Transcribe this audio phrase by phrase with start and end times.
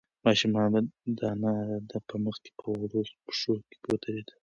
[0.25, 0.51] ماشوم
[1.17, 1.53] د انا
[2.07, 3.53] په مخ کې په وړوکو پښو
[3.89, 4.27] ودرېد.